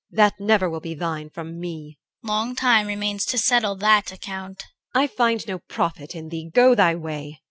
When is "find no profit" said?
5.05-6.15